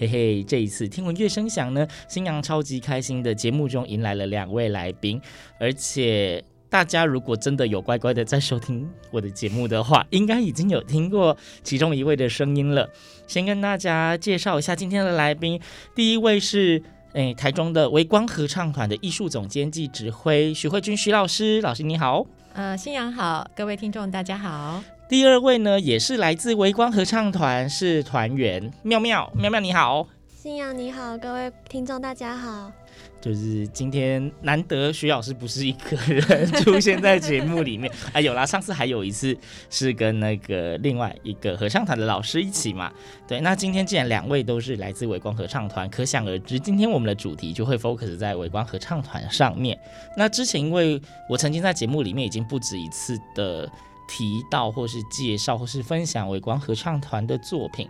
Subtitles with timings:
[0.00, 5.20] 嘿嘿，这一次听闻乐声响呢，新娘超级开心的节目中迎来了两位来宾，
[5.58, 12.88] 而且大家如果真的有乖乖的在收听我的节目的话，应该已经有听过其中一位的声音了。
[13.26, 15.60] 先跟大家介绍一下今天的来宾，
[15.94, 22.26] 第一位是诶台中的微光合唱团的艺术总监暨指挥许慧君许老师，老师你好。
[22.52, 24.82] 呃，新阳好，各位听众大家好。
[25.08, 30.06] 第二位呢，也是来自微光合唱团，是团员妙妙妙妙，你好。
[30.26, 32.72] 新阳你好，各位听众大家好。
[33.20, 39.36] 就是今天难得徐老师不是一个人出现在节目里面， 哎，有啦，上次还有一次
[39.68, 42.90] 是跟那个另外一个合唱团的老师一起嘛。
[43.28, 49.78] 对，那今天既然两位都是来自伟光合唱团，可想而知，今天我们的主题就会 focus 在伟光合唱团上面。
[50.16, 53.70] 那之前因为我曾经在节目里面已经不止一次的
[54.08, 57.86] 提到，或是介绍，或是分享伟光合唱团的作品。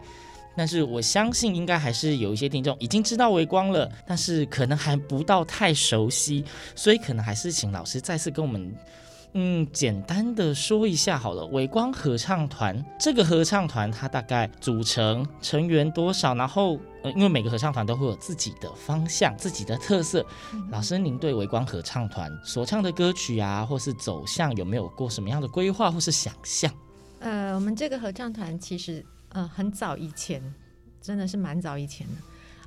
[0.57, 8.75] 但是我相信，应该还是有一些听众已经知道微光了，但是可能还不到太熟悉，所以可能还是请老师再次跟我们，
[9.35, 11.47] 嗯，简单的说一下好了。
[11.47, 16.35] 微光合唱团这个合唱团，它大概组成成员多少？
[16.35, 20.27] 然后，呃，因为每个合唱团都会有自己的方向、自己的特色。
[20.53, 26.71] 嗯、老师，您对微光合唱团所唱的歌曲啊，或是走向，有没有过什么样的规划或是想象？
[27.21, 29.07] 呃，我们这个合唱团其实。
[29.31, 30.43] 呃，很早以前，
[31.01, 32.13] 真的是蛮早以前的。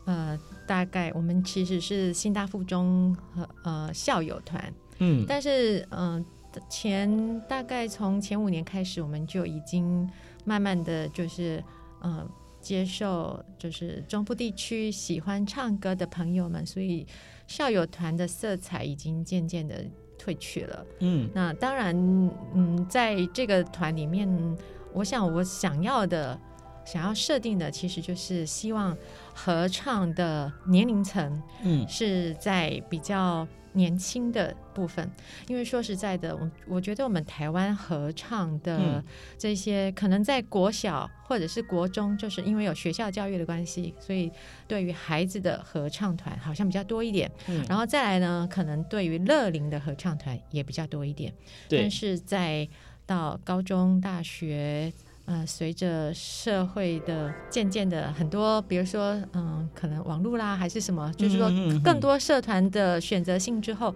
[0.06, 0.38] 呃，
[0.68, 10.10] 大概我们其实是新大附中和呃校友团，嗯，但是嗯、呃，前大概从前五年开始，我们就已经
[10.44, 11.64] 慢慢的就是
[12.02, 12.30] 呃
[12.60, 17.08] 接受，就是中部地区喜欢唱歌的朋友们，所以
[17.48, 19.86] 校友团的色彩已经渐渐的
[20.20, 20.86] 褪去了。
[21.00, 21.96] 嗯，那当然，
[22.54, 24.28] 嗯，在这个团里面，
[24.94, 26.38] 我想我想要的。
[26.86, 28.96] 想要设定的其实就是希望
[29.34, 35.10] 合唱的年龄层，嗯，是在比较年轻的部分，
[35.48, 39.04] 因为说实在的，我我觉得我们台湾合唱的
[39.38, 44.32] 这些，可能在国小或者是国中，就是因为有学校教育的关系，所以
[44.68, 51.34] 对于孩子的合唱团好像比较多一点，嗯，然后再来呢，可能对于乐龄的合唱团也比较多一点，
[51.68, 52.68] 对，但是在
[53.08, 54.94] 到高中、大学。
[55.26, 61.50] 呃，随着社会的渐渐的很多，比如说，嗯，可能网络啦，还是什么，就是说
[61.84, 63.94] 更多社团的选择性之后。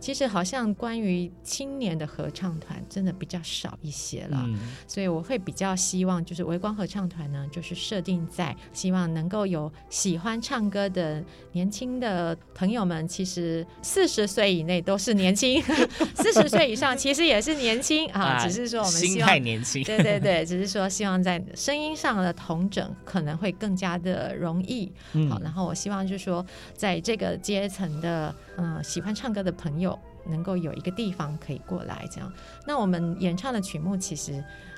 [0.00, 11.22] 其实好像关于青年的合唱团真的比较少一些了，嗯，所以我会比较希望就是微光合唱团呢，就是设定在希望能够有喜欢唱歌的
[11.52, 15.60] 年轻的朋友们，其实四十岁以内都是年轻，
[16.14, 29.87] 四十岁以上其实也是年轻啊，只是说我们希望心态年轻， 对对对，只是说希望在声音上的同整可能会更加的容易，嗯，好，然后我希望就是说在这个阶层的嗯，呃，喜欢唱歌的朋友。
[30.28, 32.32] 能够有一个地方可以过来，这样。
[32.66, 34.32] 那我们演唱的曲目，其实，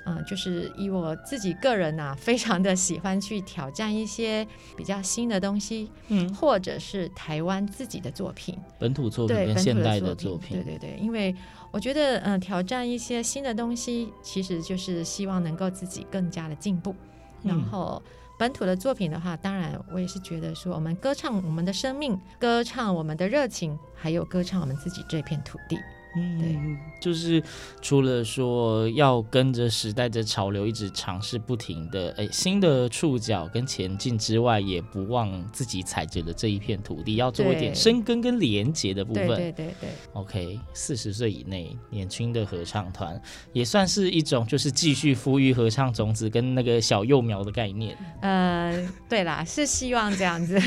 [0.04, 4.46] 嗯、呃，就是以我自己个人呐、啊，非常的喜欢去挑战一些
[4.76, 11.34] 比较新的东西，嗯，或者是台湾自己的作品，本土作品跟现代的作品，对对对，因为
[11.70, 16.94] 我觉得，嗯、呃，挑战一些新的东西，其实就是希望能够自己更加的进步，
[17.42, 18.02] 然后。
[18.04, 25.78] 嗯本土的作品的话，当然我也是觉得说，我们歌唱我们的生命，歌唱我们的热情，还有歌唱我们自己这片土地。
[26.16, 27.42] 嗯，就是
[27.80, 39.26] 除了说要跟着时代的潮流，一直尝试不停的哎新的触角跟前进之外，也不忘自己踩着的这一片土地，要做一点深耕跟连结的部分。
[39.28, 39.90] 对对对对。
[40.14, 43.20] OK，四十岁以内年轻的合唱团
[43.52, 47.96] 也算是一种，就是继续孵育合唱种子跟那个小幼苗的概念。
[48.20, 50.58] 呃，对啦，是希望这样子。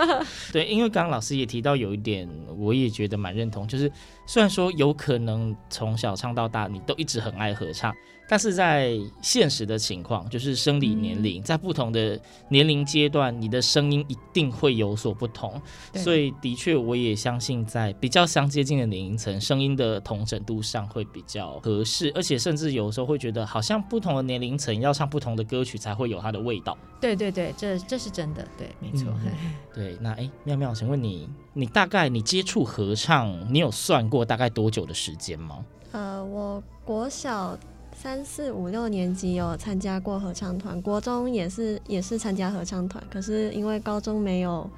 [0.52, 3.90] 对，因为刚刚老师也提到有一点，我也觉得蛮认同，就是。
[4.32, 7.92] 虽然说有可能从小唱到大，你都一直很爱合唱，
[8.30, 12.16] 但是在现实的情况，就是生理年龄，在不同的
[12.48, 15.60] 年龄阶段，你的声音一定会有所不同。
[15.96, 26.78] 所以的确，我也相信在比较相接近的年龄层，声音的同整度上会比较合适，而且甚至有时候会觉得，好像不同的年龄层要唱不同的歌曲才会有它的味道。
[27.00, 29.12] 对对对，这这是真的，对，没错。
[29.24, 35.64] 嗯、对，那哎，妙妙，请问你，你大概你接触合唱，你有算过大概多久的时间吗？
[35.90, 37.58] 呃，我国小
[38.02, 44.68] 三四五六年级有参加过合唱团，国中也是也是参加合唱团，可是因为高中没有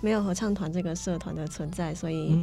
[0.00, 2.38] 没有合唱团这个社团的存在，所以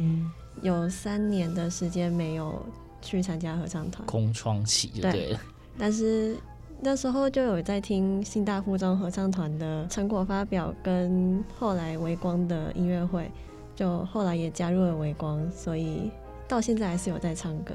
[0.60, 2.62] 有三年的时间没有
[3.00, 5.38] 去参加合唱团，空窗期就对了。
[5.38, 5.38] 对，
[5.78, 6.36] 但是。
[6.84, 13.30] 那时候就有在听新大附中合唱团的成果发表，跟后来微光的音乐会，
[13.76, 16.10] 就后来也加入了微光，所以
[16.48, 17.72] 到现在还是有在唱歌。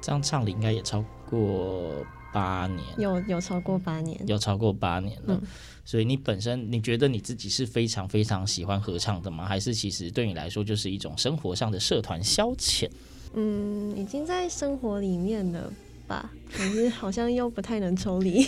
[0.00, 1.04] 这样唱的应该也超
[1.34, 5.34] 过八年，有有超过八年，有超过八年了。
[5.34, 5.42] 嗯。
[5.84, 9.44] 所以你本身你觉得你自己是非常非常喜欢合唱的吗？
[9.44, 12.88] 还是其实对你来说就是一种生活上的社团消遣？
[13.34, 15.72] 嗯，已经在生活里面了。
[16.06, 18.46] 吧，可是好像又不太能抽离。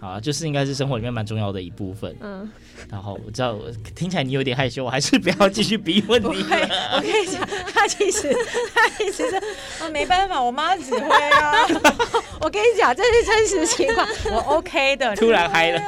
[0.00, 2.16] 好啊，就是应该是生活里面蛮重要的一部分。
[2.20, 2.48] 嗯，
[2.88, 3.58] 然后我知道
[3.94, 6.26] 听起来你有点害羞，我还是不要继续逼问你。
[6.26, 8.32] 我跟你讲，他其实
[8.74, 9.24] 他其实
[9.80, 11.66] 啊没办法，我妈指挥啊。
[12.40, 15.14] 我跟你讲，这是真实情况， 我 OK 的。
[15.16, 15.82] 突然嗨了，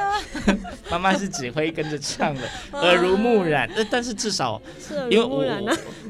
[0.89, 2.41] 妈妈是指挥跟着唱的，
[2.79, 3.69] 耳濡目染。
[3.89, 4.61] 但是至少
[5.09, 5.45] 因为我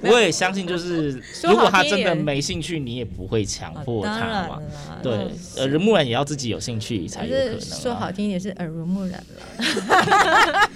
[0.02, 4.62] 我也相信，就是如果他真的没兴趣，你也不会强迫他嘛。
[5.02, 5.14] 对，
[5.58, 7.62] 耳濡目染也要自己有兴趣才有可能。
[7.62, 10.70] 说好听也是耳濡目染了。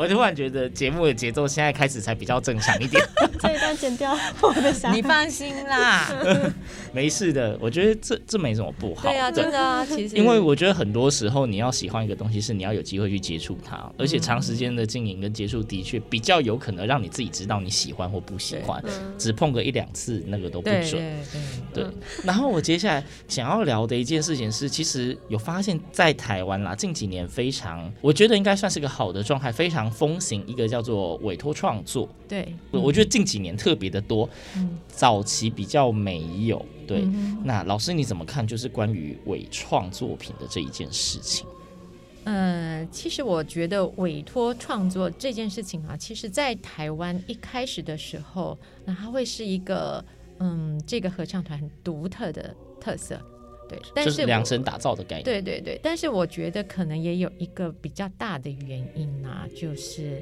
[0.00, 3.04] 我突然觉得节目的节奏现在开始才比较正常一点。
[3.38, 6.10] 这一段剪掉，我的想你放心啦，
[6.90, 7.54] 没事的。
[7.60, 9.02] 我觉得这这没什么不好。
[9.02, 18.82] 对啊，真的啊，其实因为我觉得很多时候你要喜欢一个东西，是你要有机会去接触它，而且长时间的经营跟接触的确比较有可能让你自己知道你喜欢或不喜欢。
[19.18, 20.82] 只碰个一两次，那个都不准。
[20.82, 21.20] 对，对，
[21.74, 21.90] 对，对。
[22.24, 29.89] 然后我接下来想要聊的一件事情是，其实有发现，在台湾啦，近几年非常，我觉得应该算是个好的状态，非常。
[29.90, 36.64] 风行一个叫做委托创作，对，我觉得近几年特别的多，嗯，早期比较没有。
[36.86, 38.46] 对，嗯，那老师你怎么看？
[38.46, 41.46] 就是关于委创作品的这一件事情。
[42.24, 50.04] 嗯，其实我觉得委托创作这件事情啊，其实在台湾一开始的时候，那它会是一个
[50.38, 53.20] 嗯，这个合唱团很独特的特色。
[53.70, 55.24] 对，但是，就是量身打造的概念。
[55.24, 60.20] 对对对，但是我觉得可能也有一个比较大的原因啊，就是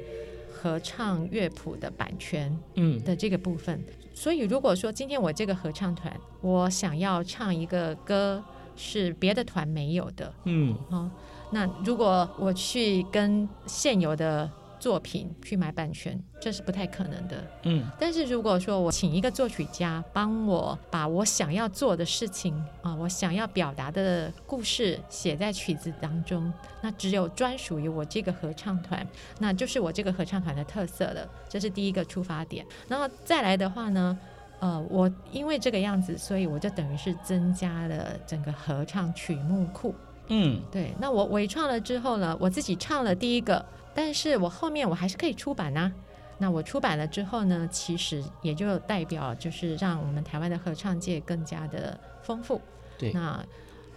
[0.53, 3.75] 合唱乐谱的版权，嗯的这个部分。
[3.87, 3.93] 嗯。
[4.13, 8.43] 所以如果说今天我这个合唱团，我想要唱一个歌
[8.75, 11.09] 是别的团没有的，嗯，哦，
[11.51, 17.43] 那如果我去跟现有的作品去买版权，这是不太可能的。
[17.63, 29.05] 嗯，但是如果说我请一个作曲家帮我把我想要做的事情啊，我想要表达的故事写在曲子当中，那只有专属于我这个合唱团，
[29.39, 31.27] 那就是我这个合唱团的特色了。
[31.49, 32.65] 这是第一个出发点。
[32.87, 34.17] 然后再来的话呢，
[34.59, 39.93] 呃，我因为这个样子，所以我就等于是增加了整个合唱曲目库。
[40.29, 40.93] 嗯，对。
[40.99, 43.65] 那我委创了之后呢，我自己唱了第一个。
[44.01, 45.91] 但是我后面我还是可以出版呐、啊，
[46.37, 52.61] 那我出版了之后呢，其实也就代表就是让我们台湾的合唱界更加的丰富。
[52.97, 53.45] 对，那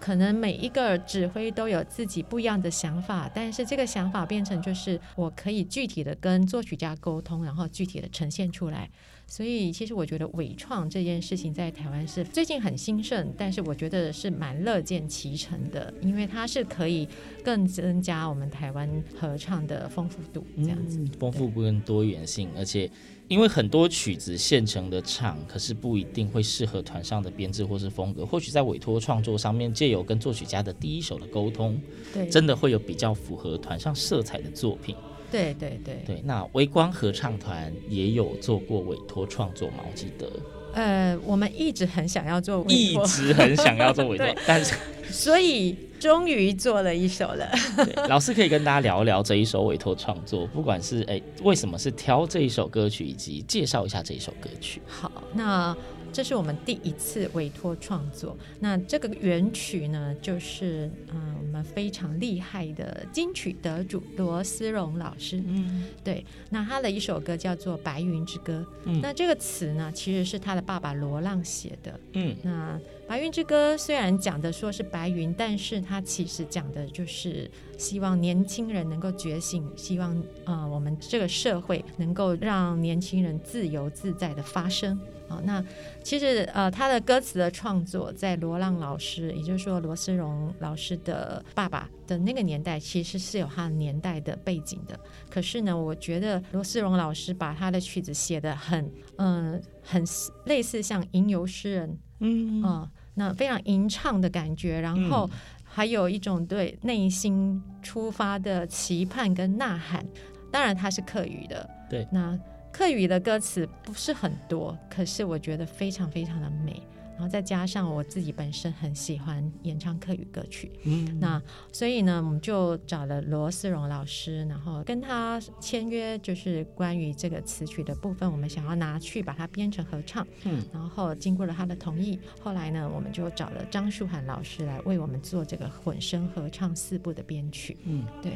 [0.00, 8.90] 可能每一个指挥都有自己不一样的想法，但是这个想法变成就是我可以具体的跟作曲家沟通，然后具体的呈现出来。
[9.32, 17.08] 所以，其实我觉得伪创这件事情在台湾是最近很兴盛，但是我觉得是蛮乐见其成的，因为它是可以
[17.42, 18.86] 更增加我们台湾
[19.18, 21.02] 合唱的丰富度，这样子。
[21.18, 22.90] 丰、嗯、富度跟多元性，而且
[23.26, 31.80] 因为很多曲子现成的唱，可是不一定会适合团上的编制或是风格，或许在委托创作上面，借由跟作曲家的第一手的沟通，
[32.12, 34.94] 对，真的会有比较符合团上色彩的作品。
[35.32, 39.78] 对对对对，那微光合唱团也有做过委托创作嘛？
[39.90, 40.30] 我记得
[40.74, 44.76] 呃，我们一直很想要做委一，直很想要做委托， 但是
[45.10, 47.50] 所以终于做了一首了。
[47.76, 54.80] 对老师可以跟大家聊一聊这一首委托创作，不管是哎为什么是挑这一首歌曲，以及介绍一下这一首歌曲。
[54.86, 55.76] 好，那。
[56.12, 58.37] 这是我们第一次委托创作。
[58.61, 65.42] 那这个原曲呢，就是嗯、呃，我们非常厉害的金曲得主罗思荣老师。
[65.47, 66.25] 嗯，对。
[66.50, 68.64] 那他的一首歌叫做《白云之歌》。
[68.85, 71.99] 嗯，那这个词呢，其实是他的爸爸罗浪写的。
[72.12, 72.78] 嗯，那
[73.09, 84.99] 《白云之歌》虽然讲的说是白云，但是他其实讲的就是希望年轻人能够觉醒，希望呃，我们这个社会能够让年轻人自由自在的发声。
[85.40, 85.64] 那
[86.02, 94.98] 其实呃，他的歌词的创作，在罗浪老师，也就是说罗思荣老师的爸爸的那个年代，其实是有他的年代的背景的。
[95.30, 98.84] 可是呢，我觉得罗思荣老师把他的曲子写的很
[99.16, 100.04] 嗯、呃，很
[100.46, 105.28] 类似像吟游诗人，嗯啊、呃，那非常吟唱的感觉，然后
[105.64, 110.06] 还有一种对内心出发的期盼跟呐喊。
[110.50, 112.38] 当然，他是客语的，对，那。
[112.72, 116.82] 客语的歌词不是很多，可是我觉得非常非常的美。
[117.14, 138.32] 然后再加上我自己本身很喜欢演唱客语歌曲，嗯，那所以呢，我们就找了罗思荣老师，然后跟他签约，就是关于这个词曲的部分，我们想要拿去把它编成合唱，嗯，然后经过了他的同意，后来呢，我们就找了张树涵老师来为我们做这个混声合唱四部的编曲，嗯，对。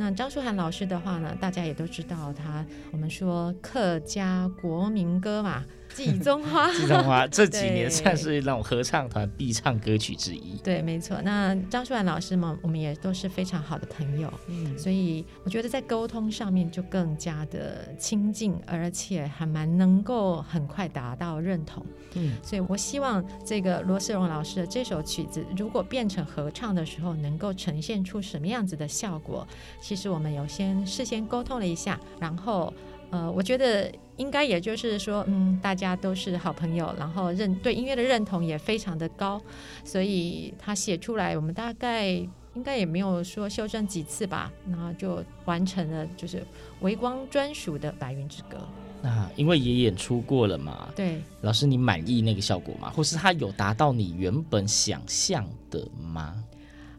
[0.00, 5.60] 那张书涵老师的话呢，大家也都知道他，我们说客家国民歌嘛，
[5.94, 6.68] 《寄宗花》。
[6.76, 10.56] 《季中花》 这几年算是那种合唱团必唱歌曲之一。
[10.62, 11.20] 对，没错。
[11.22, 21.84] 那张树兰老师嘛，我们也都是非常好的朋友，嗯，所以我觉得在沟通上面就更加的亲近，而且还蛮能够很快达到认同。
[22.14, 29.46] 嗯，所以我希望这个罗世荣老师的这首曲子，如果变成合唱的时候，能够呈现出什么样子的效果。
[29.80, 32.72] 其实我们有先事先沟通了一下，然后
[33.10, 39.40] 呃，我觉得应该也就是说，嗯，大家都是好朋友，然后认对音乐的认同也非常的高，
[39.84, 42.06] 所以他写出来，我们大概
[42.54, 46.44] 应该也没有说修正几次吧，然后就完成了就是
[46.80, 48.58] 微光专属的《白云之歌》。
[49.02, 52.90] 那因为也演出过了嘛，对，老师你满意那个效果吗？
[52.90, 56.44] 或是他有达到你原本想象的吗？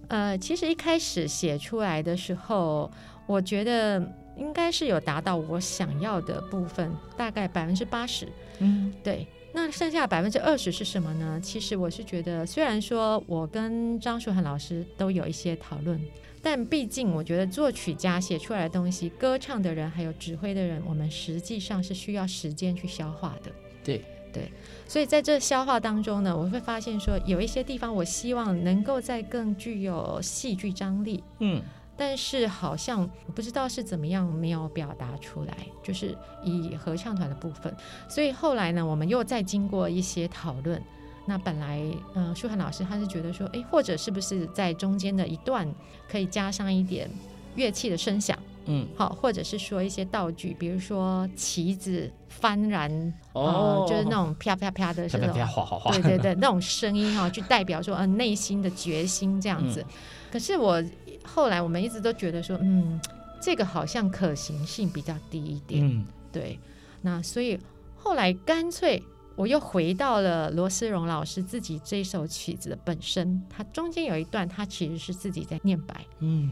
[0.07, 2.91] 呃，其实一开始写出来的时候，
[3.27, 4.01] 我觉得
[4.41, 8.27] 应该是有达到我想要的部分，大概百分之八十。
[8.59, 9.27] 嗯，对。
[9.53, 11.39] 那剩下百分之二十是什么呢？
[11.43, 16.01] 其实我是觉得，虽然说我跟张树涵老师都有一些讨论，
[16.41, 23.51] 但毕竟我觉得作曲家写出来的东西，歌唱的人还有指挥的人，我们实际上是需要时间去消化的。
[23.83, 24.03] 对。
[24.33, 24.49] 对，
[24.87, 31.61] 所以在这消化当中呢，我会发现说有一些地方，我希望能够再更具有戏剧张力，嗯，
[31.97, 37.75] 但是好像我不知道是怎么样没有表达出来，就是以合唱团的部分。
[38.09, 40.81] 所以后来呢，我们又再经过一些讨论，
[41.25, 41.79] 那本来
[42.15, 45.71] 嗯、呃，树涵老师他是觉得说，哎，或者是不是在中间的一段
[46.09, 47.09] 可以加上一点
[47.55, 48.37] 乐器的声响。
[48.65, 52.91] 嗯，好，或者是说一些道具，比如说旗子幡然，
[53.33, 59.81] 哦、呃，就是那种啪啪啪的，是那种啪啪啪对对对，那种声音哈，去代表说呃内心的决心这样子。
[59.81, 59.93] 嗯、
[60.31, 60.81] 可是我
[61.23, 62.99] 后来我们一直都觉得说，嗯，
[63.41, 65.85] 这个好像可行性比较低一点。
[65.85, 66.59] 嗯，对。
[67.01, 67.59] 那所以
[67.95, 69.01] 后来干脆
[69.35, 76.05] 我又回到了罗思荣老师自己这首曲子的本身，它中间有一段，它其实是自己在念白。
[76.19, 76.51] 嗯。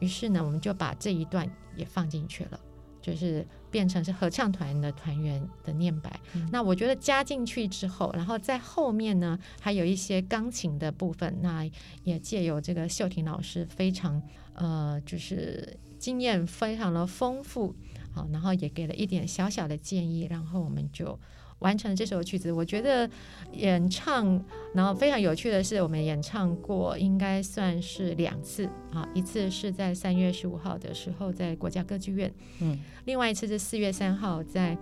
[0.00, 2.60] 于是呢，我们就把这一段也放进去了，
[3.00, 6.20] 就是变成是合唱团的团员的念白。
[6.34, 11.68] 嗯、那我觉得加进去之后，然后在后面呢，还有一些钢琴的部分，那
[12.04, 14.22] 也借由这个秀婷老师非常
[14.54, 17.74] 呃，就是经验非常的丰富，
[18.12, 21.18] 好，然后也给了一点小小的建议，然后我们就。
[21.64, 23.08] 完成这首曲子，我觉得
[23.52, 24.38] 演唱，
[24.74, 32.30] 然后非常有趣的是，我们演唱过应该算是两次啊，一次是在三月十五号的时候在国家歌剧院，
[32.60, 34.76] 嗯，另外一次是四月三号在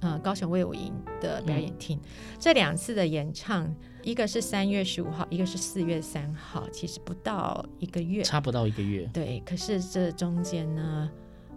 [0.00, 1.96] 呃高雄卫武营的表演厅。
[1.98, 3.72] 嗯、这两次的演唱，
[4.02, 9.40] 一个是三月十五号，一个是四月三号，其实不到一个月，差不到一个月，对。
[9.46, 11.08] 可是这中间呢，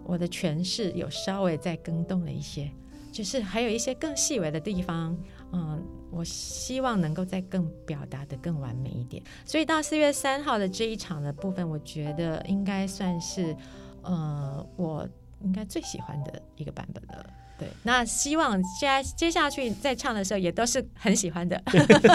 [0.04, 2.70] 我的诠释有稍微再更动了一些。
[3.18, 5.18] 就是还有一些更细微的地方，
[5.50, 9.20] 嗯，我希望能够再更表达的更完美一点。
[9.44, 13.56] 所以到四月三号的这一场的部分，我觉得应该算是，
[14.02, 15.04] 呃，我
[15.40, 17.26] 应该最喜欢的一个版本了。
[17.58, 21.60] 对，那希望接下接下去在唱的时候也都是很喜欢的，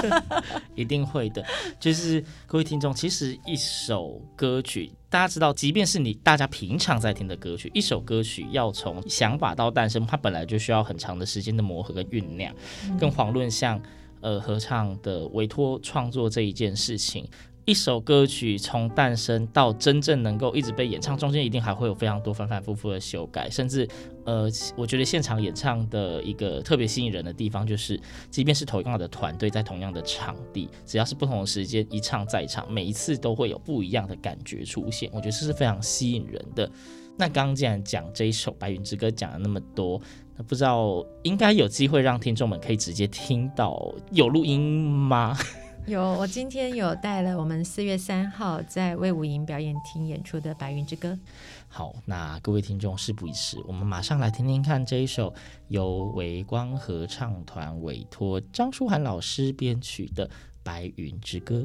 [0.74, 1.44] 一定会的。
[1.80, 12.56] 就是各位听众，其实一首歌曲，大家知道，即便是你大家平常在听的歌曲，一首歌曲要从想法到诞生，它本来就需要很长的时间的磨合跟酝酿，
[12.98, 13.82] 更遑论像
[14.22, 17.28] 呃合唱的委托创作这一件事情。
[17.66, 23.88] 一首歌曲从诞生到真正能够一直被演唱，中间一定还会有非常多反反复复的修改，甚至，
[24.26, 27.98] 呃，我觉得现场演唱的一个特别吸引人的地方，就是
[28.30, 36.70] 即便是同样的团队在同样的场地，只要是不同的时间一唱再唱，每一次都会有不一样的感觉出现，我觉得这是非常吸引人的。
[37.18, 40.02] 那刚刚既然讲这一首《白云之歌》讲了那么多，
[40.36, 45.38] 那不知道应该有机会让听众们可以直接听到有录音吗？
[45.86, 51.10] 有，我今天有带了我们四月三号在魏武营表演厅演出的《白云之歌》。
[51.68, 55.34] 好，那各位听众事不宜迟，我们马上来听听看这一首
[55.68, 60.26] 由维光合唱团委托张舒涵老师编曲的
[60.64, 61.60] 《白云之歌》。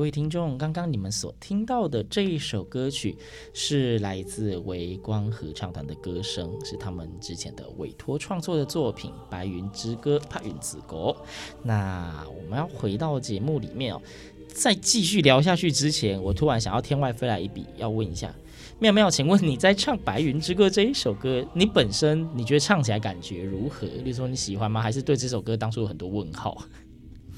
[0.00, 3.18] 各位听众，刚刚你们所听到的这一首歌曲
[3.52, 11.14] 是来自微光合唱团的歌声，是他们之前的委托创作的作品《白云之歌》帕云子歌。
[11.62, 14.00] 那我们要回到节目里面哦，
[14.48, 18.34] 在继续聊下去之前，我突然想要天外飞来一笔，要问一下
[18.78, 23.86] 妙妙，请问你在唱《白云之歌》这一首歌，你本身你觉得唱起来感觉如何？
[23.86, 24.80] 例如说你喜欢吗？
[24.80, 26.56] 还是对这首歌当初有很多问号？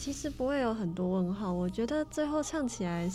[0.04, 3.08] 其实不会有很多问号，我觉得最后唱起来，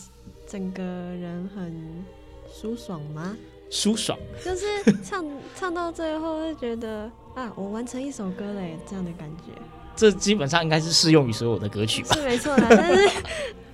[0.47, 2.06] 整个人很
[2.50, 3.36] 舒爽吗？
[3.69, 4.65] 舒爽，就是
[5.04, 9.52] 唱唱到最后会觉得啊，我完成一首歌嘞，这样的感觉。
[9.97, 12.15] 这基本上应该是适用于所有的歌曲吧？
[12.15, 13.10] 是没错啦，但是。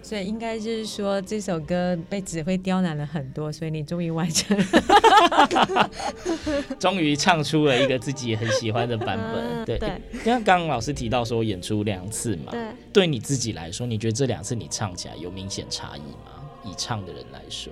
[0.03, 5.89] 所以应该就是说，这首歌被指挥刁难了很多，所以你终于完成了，
[6.77, 9.65] 终于唱出了一个自己也很喜欢的版本。
[9.65, 9.77] 呃、对，
[10.11, 16.43] 因为刚刚老师提到说演出两次嘛，对，对你自己来说，你觉得这两次你唱起来有明显差异吗？
[16.65, 17.71] 以唱的人来说，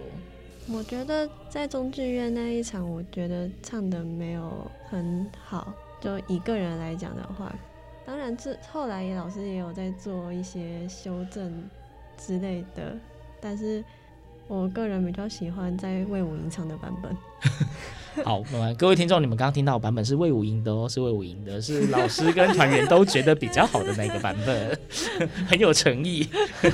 [0.70, 5.74] 我觉得在中剧院那一场，我觉得唱的没有很好。
[6.00, 7.54] 就一个人来讲的话，
[8.06, 11.70] 当然这后来也老师也有在做一些修正。
[12.26, 12.96] 之类的，
[13.40, 13.84] 但是
[14.47, 17.15] 我个人比较喜欢在魏武营唱的版本。
[18.25, 18.43] 好，
[18.77, 24.77] 各位听众，你们刚刚听到的版本是魏武营的哦，是魏武营的，是老师跟团员都觉得比较好的那个版本，
[25.47, 26.27] 很有诚意。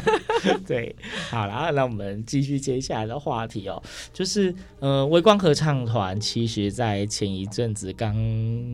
[0.65, 0.95] 对，
[1.29, 3.79] 好了，那我们继续接下来的话题哦，
[4.11, 8.15] 就是呃，微光合唱团其实在前一阵子刚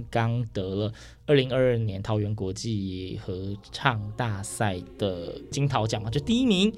[0.09, 0.93] 刚得了
[1.25, 6.73] 二零二二年桃园国际合唱大赛的金桃奖嘛，就第一名。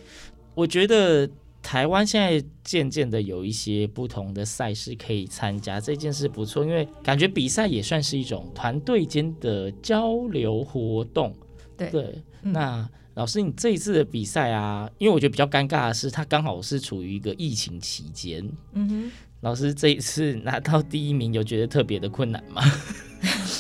[0.56, 1.30] 我觉得。
[1.66, 11.36] 台湾现在渐渐的有一些不同的赛事可以参加，这件事不错，因为感觉比赛也算是一种团队间的交流活动。
[11.76, 18.48] 对对，那老师，你这一次的比赛啊，因为我觉得比较尴尬的是，它刚好是处于一个疫情期间。
[18.74, 22.62] 嗯哼，老师这一次拿到第一名，有觉得特别的困难吗？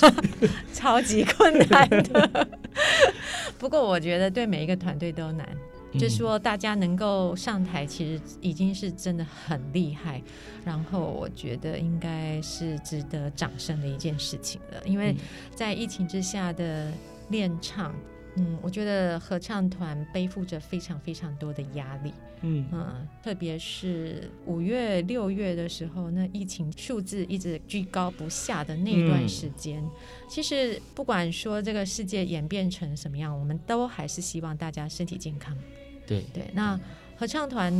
[0.72, 2.48] 超级困难的。
[3.58, 5.58] 不过我觉得对每一个团队都难。
[5.98, 10.22] 就是说，大家能够上台，其实已经是真的很厉害。
[10.64, 14.82] 然后，我觉得应该是值得掌声的一件事情了。
[14.86, 15.16] 因为
[15.54, 16.92] 在疫情之下的
[17.30, 17.94] 练唱，
[18.38, 22.14] 嗯，我觉得合唱团背负着非常非常多的压力。
[22.42, 29.90] 嗯嗯，特别是五月、六月的时候，那疫情数字一直居高不下的那一段时间，嗯，
[30.28, 35.58] 其实不管说这个世界演变成什么样，我们都还是希望大家身体健康。
[36.06, 36.80] 对对，那
[37.18, 37.74] 合唱团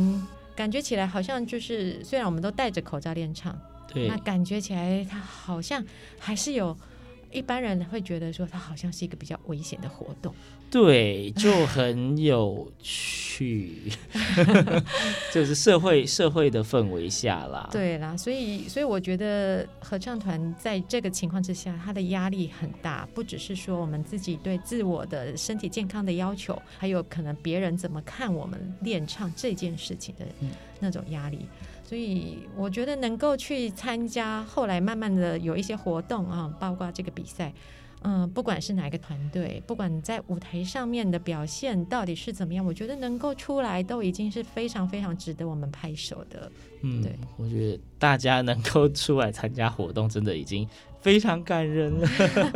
[0.54, 3.58] 感觉起来好像就是，虽然我们都戴着口罩练唱，
[3.92, 5.84] 对，那感觉起来它好像
[6.18, 6.76] 还是有
[7.30, 10.34] 一般人会觉得说，它好像是一个比较危险的活动。
[10.68, 13.90] 对，就很有趣，
[15.32, 17.68] 就是社会社会的氛围下啦。
[17.72, 30.26] 对啦，所以所以我觉得合唱团在这个情况之下，它的压力很大，不只是说我们自己对自我的身体健康的要求，还有可能别人怎么看我们练唱这件事情的
[30.80, 31.46] 那种压力。
[31.84, 37.52] 所以我觉得能够去参加，后来慢慢的有一些活动啊，包括这个比赛。
[38.02, 46.50] 嗯，不管是哪个团队，不管在舞台上面的表现到底是怎么样，我觉得能够出来都已经是非常非常值得我们拍手的。
[46.82, 50.68] 嗯，对，我觉得大家能够出来参加活动，真的已经
[51.00, 52.06] 非常感人了。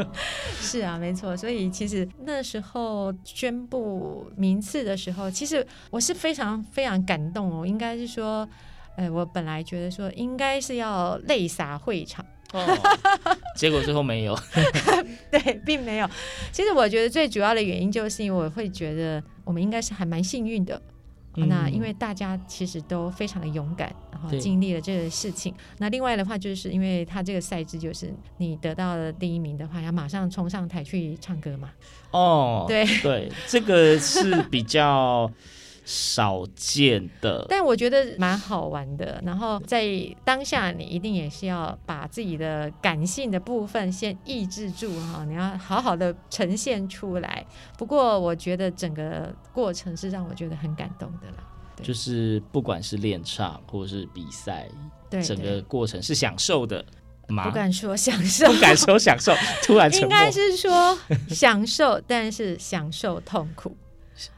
[0.61, 1.37] 是啊，没错。
[1.37, 7.66] 所以其实那时候宣布名次的时候，其实我是非常非常感动哦。
[7.66, 8.48] 应该是说，
[8.96, 12.24] 呃，我本来觉得说应该是要泪洒会场。
[12.53, 12.67] 哦，
[13.57, 14.39] 结果最后没有，
[15.31, 16.11] 对，并没有。
[16.51, 20.81] 其实我觉得最主要的原因就是因为我会觉得我们应该是还蛮幸运的。
[21.37, 25.55] 嗯、那因为大家其实都非常的勇敢，然后经历了这个事情。
[25.79, 31.71] 那另外的话，就是因为他这个赛制就是你得到了第一名的话，要马上冲上台去唱歌嘛。
[32.11, 35.31] 哦，对对，这个是比较。
[35.85, 39.21] 少见的，但我觉得蛮好玩的。
[39.25, 39.85] 然后在
[40.25, 47.45] 当下，你一定也是要把自己的感性的部分先抑制住哈，你要好好的呈现出来。
[47.77, 51.45] 不过我觉得整个过程是让我觉得很感动的啦。
[51.83, 54.69] 就是不管是练唱或是比赛，
[55.09, 56.85] 对，整个过程是享受的
[57.29, 57.49] 吗？
[57.49, 59.90] 不敢说享受，不敢说享受，突然。
[59.95, 60.99] 应该是说
[61.31, 63.75] 享受，但是享受痛苦。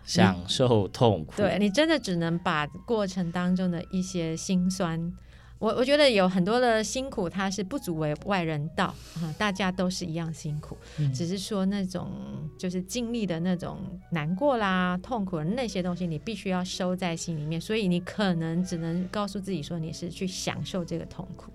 [0.04, 5.12] 享受痛苦，对，你真的只能把过程当中的一些辛酸，
[5.58, 12.10] 我我觉得有很多的辛苦，它是不足为外人道啊，大家都是一样辛苦，嗯，只是说那种
[12.58, 13.78] 就是经历的那种
[14.10, 21.52] 难过啦、痛苦的那些东西，你必须要收在心里面，所以你可能只能告诉自己说你是去享受这个痛苦。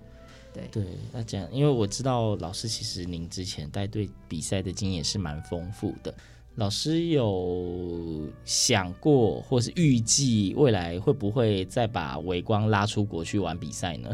[0.54, 6.12] 对对，那这样，因为我知道老师其实您之前带队比赛的经验是蛮丰富的。
[6.58, 14.10] 老师有想过，或是预计未来会不会再把微光拉出国去玩比赛呢？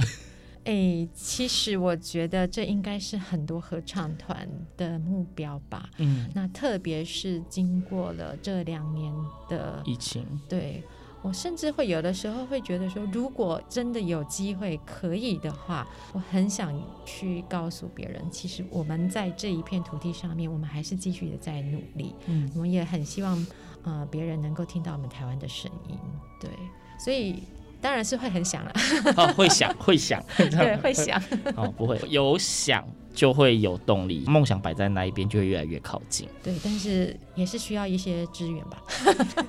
[0.65, 5.89] 诶、欸，其实我觉得这应该是很多合唱团的目标吧。
[5.97, 9.11] 嗯，那特别是经过了这两年
[9.49, 10.83] 的疫情，对。
[11.25, 22.15] 我甚至会有的时候会觉得说，如果真的有机会可以的话，我很想去告诉别人，其实我们在这一片土地上面，我们还是继续的在努力。
[22.27, 23.47] 嗯，我们也很希望，
[23.85, 25.97] 呃，别人能够听到我们台湾的声音。
[26.39, 26.51] 对，
[26.99, 27.43] 所以
[27.85, 28.73] 当然是会很想了。
[29.15, 31.23] 哦，会想， 会想，对，会想。
[31.55, 32.83] 哦，不会有想。
[33.15, 36.29] 就会有动力，梦想摆在那一边，就会越来越靠近。
[36.43, 38.83] 对，但是也是需要一些资源吧。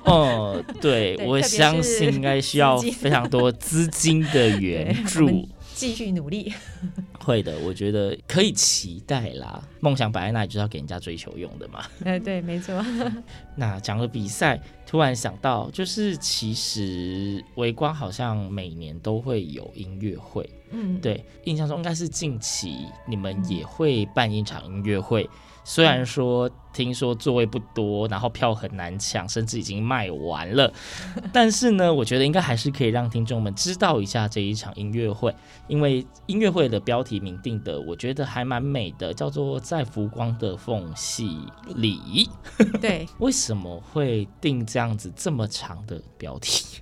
[0.04, 5.48] 哦，对， 对我相信应该需要非常多资金的援助。
[5.74, 6.54] 继续努力，
[7.18, 9.60] 会的，我觉得可以期待啦。
[9.80, 11.84] 梦想摆在那里，就是要给人家追求用的嘛。
[12.04, 12.72] 呃，对，没错。
[13.56, 20.48] 那讲了比赛，突然想到，就是其实微光好像每年都会有音乐会。
[20.70, 25.28] 嗯，对，印象中应该是近期你们也会办一场音乐会。
[25.68, 30.72] 虽然说听说座位不多，然后票很难抢，甚至已经卖完了，
[31.34, 35.34] 但是呢，我觉得应该还是可以让听众们知道一下这一场音乐会，
[35.66, 41.36] 因为音乐会的标题明定的，我觉得还蛮美的，叫做在浮光的缝隙
[41.74, 42.30] 里。
[42.80, 46.80] 对，为什么会定这样子这么长的标题？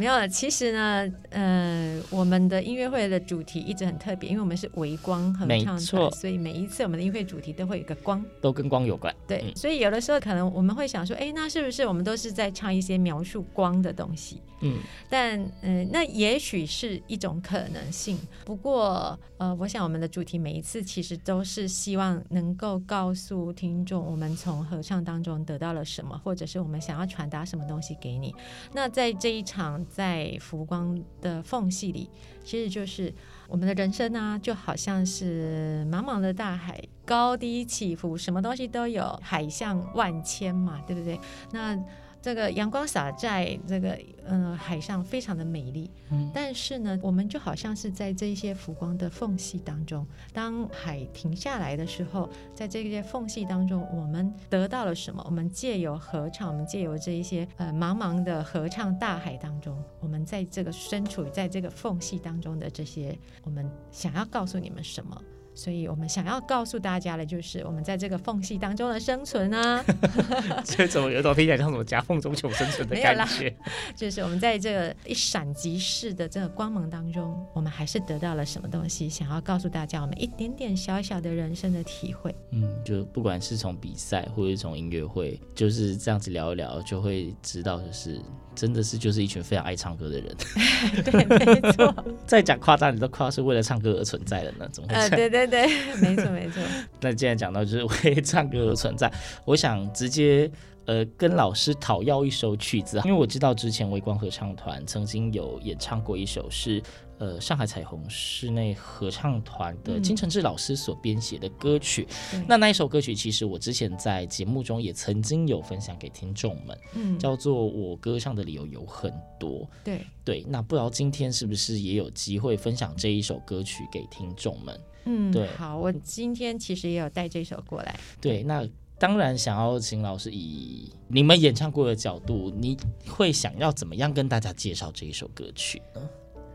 [0.00, 9.14] 没有，其实呢，呃，我们的音乐会的主题一直很特别，因为我们是微光合唱团，所以每一次我们的音乐会主题都会有一个光，都跟光有关。
[9.28, 14.40] 对，嗯、所以有的时候可能我们会想说，哎，那是不是我们都是在唱一些描述光的东西？
[14.62, 14.78] 嗯，
[15.10, 18.18] 但嗯、呃，那也许是一种可能性。
[18.44, 28.34] 不过，呃，我想我们的主题每一次其实都是希望能够告诉听众，我们从合唱当中得到了什么，或者是我们想要传达什么东西给你。
[28.74, 32.08] 那在这一场在浮光的缝隙里，
[32.44, 33.12] 其实就是
[33.48, 41.20] 我们的人生呢，就好像是茫茫的大海，高低起伏，什么东西都有，海象万千嘛，对不对？
[41.52, 41.78] 那。
[42.22, 45.90] 这个阳光洒在这个嗯、呃、海上，非常的美丽。
[46.10, 55.22] 嗯，但是呢，我们就好像是在这一些浮光的缝隙当中，当海停下来的时候，在这些缝隙当中，我们得到了什么？
[55.26, 65.22] 我们借由合唱，我们借由这一些呃茫茫的合唱大海当中，我们在这个身处在这个缝隙当中的这些，我们想要告诉你们什么？
[65.60, 69.84] 所以我们想要告诉大家的，就是我们在这个缝隙当中的生存啊。
[70.64, 73.54] 这怎么有种听起来像什么夹缝中求生存的感觉？
[73.94, 79.06] 就是我们在这个一闪即逝的这个光芒当中，我们还是得到了什么东西？
[79.06, 82.34] 想要告诉大家，我们一点点小小的人生的体会。
[82.52, 88.18] 嗯，就不管是从比赛，或者是从音乐会，就是这样子聊一聊，就会知道，就是
[88.60, 90.36] 真的是就是一群非常爱唱歌的人。
[91.02, 91.94] 对，没错。
[92.28, 94.68] 再讲夸张，你都夸是为了唱歌而存在的呢？
[94.70, 94.94] 怎么会？
[94.94, 95.46] 呃，对对。
[95.46, 95.66] 对，
[96.02, 96.62] 没错没错。
[97.00, 99.10] 那既然讲到就是为唱歌而存在，
[99.46, 100.50] 我想直接
[100.84, 106.82] 呃跟老师讨要一首曲子，因为我知道之前微光合唱团曾经有演唱过一首是
[107.20, 112.08] 呃上海彩虹室内合唱团的金承志老师所编写的歌曲。
[112.34, 119.60] 嗯、那那一首歌曲其实我之前在节目中也曾经有分享给听众们，嗯，叫做《我歌唱的理由有很多》。
[119.84, 124.80] 对对，那不知道今天是不是也有机会分享这一首歌曲给听众们？
[125.04, 128.00] 嗯，对，好，我今天其实也有带这首过来。
[128.20, 128.66] 对，那
[128.98, 132.76] 当然想要请老师以你们演唱过的角度，你
[133.08, 136.08] 会想要怎么样跟大家介绍这一首歌曲呢？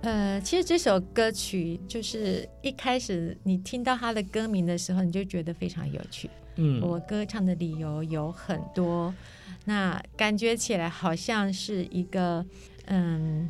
[0.05, 6.29] 呃，其实这首歌曲就是一开始你听到它的歌名的时候，你就觉得非常有趣。
[6.57, 9.11] 嗯，我歌唱的理由有很多，
[9.65, 12.45] 那感觉起来好像是一个
[12.85, 13.49] 嗯。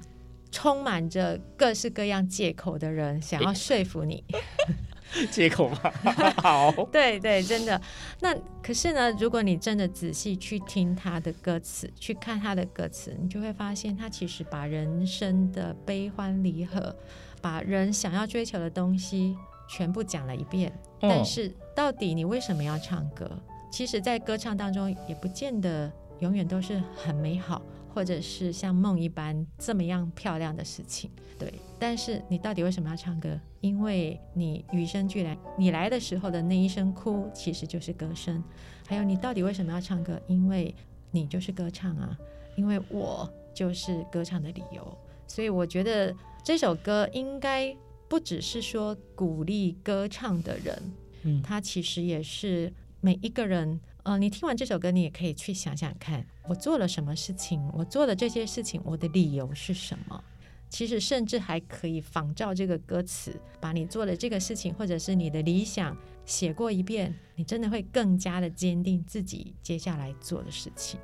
[0.51, 4.23] 充满着各式各样借口的人想要说服你，
[5.31, 5.79] 借口吗？
[6.43, 7.79] 好，对对，真的。
[8.19, 16.95] 那可是呢，如果你真的仔细去听他的歌词，去看他的歌词，你就会发现他其实把人生的悲欢离合，
[17.41, 19.35] 把人想要追求的东西
[19.67, 20.71] 全部讲了一遍。
[21.01, 21.09] 嗯。
[21.09, 23.29] 但是到底你为什么要唱歌？
[23.71, 27.61] 其实，在歌唱当中也不见得永远都是很美好。
[27.95, 31.53] 或者是像梦一般这么样漂亮的事情，对。
[31.79, 33.39] 但是你到底为什么要唱歌？
[33.61, 38.43] 因为你与生俱来，你来的时候的那一声哭，其实就是歌声。
[38.85, 40.21] 还有你到底为什么要唱歌？
[40.27, 40.75] 因为
[41.09, 42.17] 你就是歌唱啊，
[42.57, 44.97] 因为我就是歌唱的理由。
[45.25, 47.73] 所以我觉得这首歌应该
[48.09, 50.81] 不只是说鼓励歌唱的人，
[51.23, 53.79] 嗯，它其实也是每一个人。
[54.05, 60.23] 呃，你听完这首歌，你也可以去想想看，我做了什么事情，我做的这些事情，我的理由是什么？
[60.69, 70.99] 其实甚至还可以仿照这个歌词，把你做的这个事情，或者是你的理想写过一遍，你真的会更加的坚定自己接下来做的事情。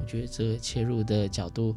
[0.00, 1.76] 我觉得这个切入的角度。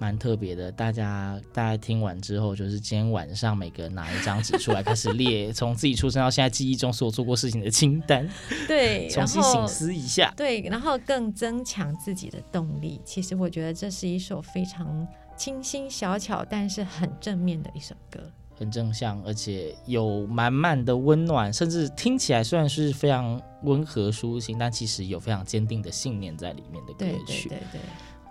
[0.00, 8.26] 蛮特别的，大家大家听完之后，就是今天晚上每个人拿一张纸出来，开始列 从自己出生到现在记忆中所有做过事情的清单，
[8.66, 12.98] 对，重新醒思一下，对，然后更增强自己的动力。
[13.04, 18.20] 其实我觉得这是一首非常清新小巧，但是很正面的一首歌，
[18.56, 27.80] 很正向，而且有满满的温暖，甚至听起来虽然是非常温和舒心，但其实有非常坚定的信念在里面的歌曲，对对对对。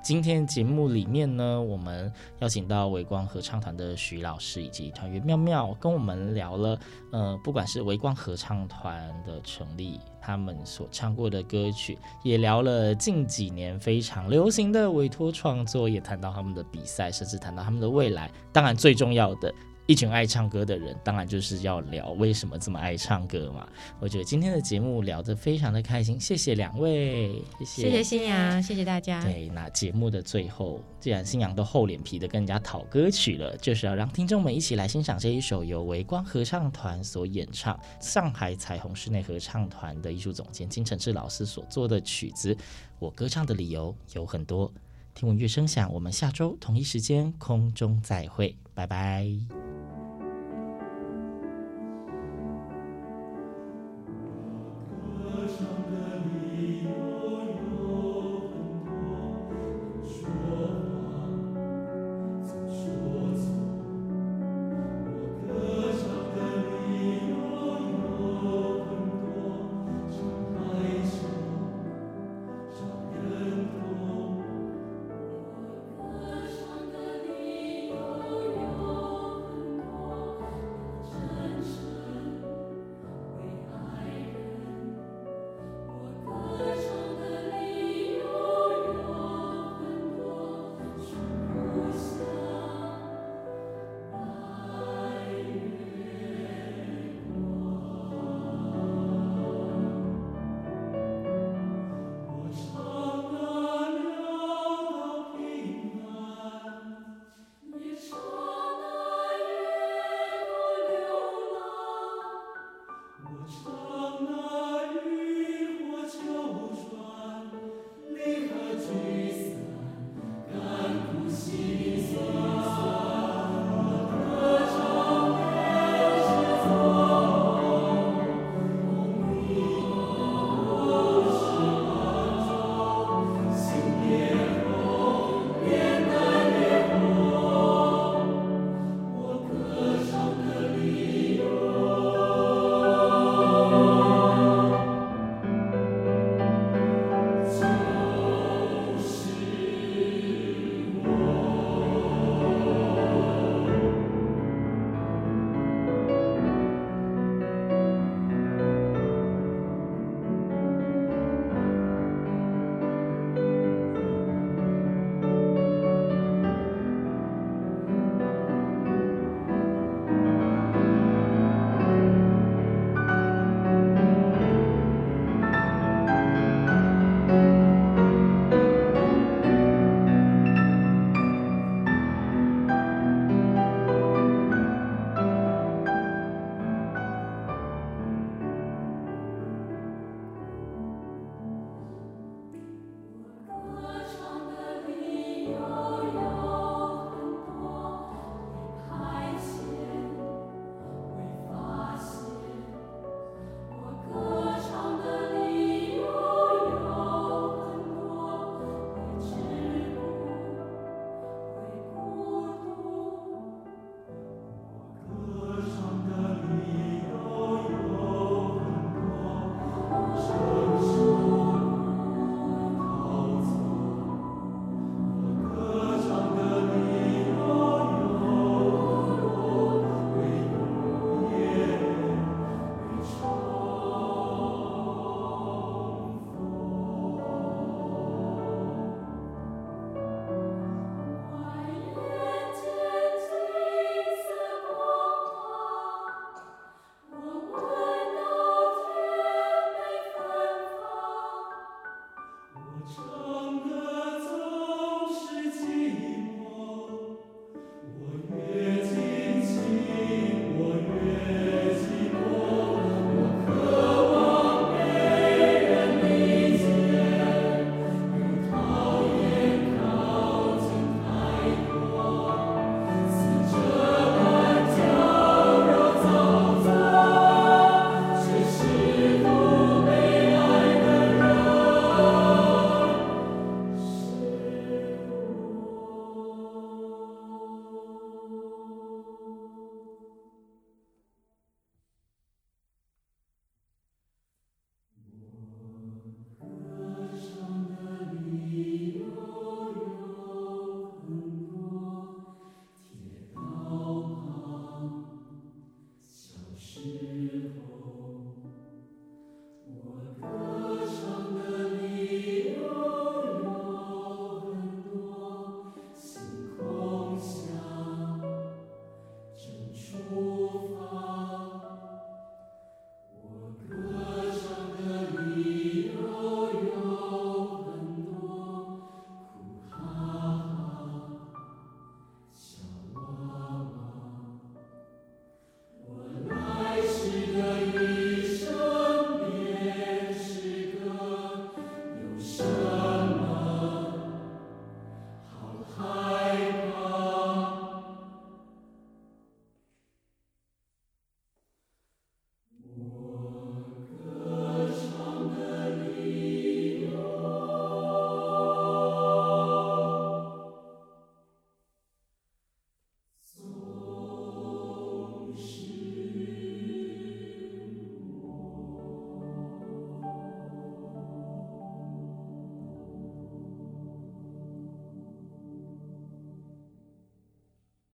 [0.01, 6.79] 今天节目里面呢，我们邀请到维光合唱团的徐老师以及团员妙妙，跟我们聊了，
[7.11, 18.31] 呃，不管是维光合唱团的成立，他们所唱过的歌曲，也聊了近几年非常流行的委托创作，也谈到他们的比赛，甚至谈到他们的未来。
[18.53, 19.53] 当然，最重要的。
[19.89, 23.67] 一群爱唱歌的人，当然就是要聊为什么这么爱唱歌嘛。
[23.99, 29.19] 我觉得今天的节目聊得非常的开心，谢谢两位，谢谢，谢谢新阳，谢谢大家。
[29.23, 42.55] 对，那节目的最后，既然新阳都厚脸皮的跟人家讨歌曲了，就是要让听众们一起来欣赏这一首由维光合唱团所演唱，上海彩虹室内合唱团的艺术总监金承志老师所做的曲子。
[42.99, 44.71] 我歌唱的理由有很多，
[45.15, 49.25] 听闻乐声响，我们下周同一时间空中再会，拜拜。